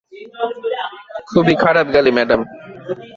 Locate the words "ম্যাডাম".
2.11-2.41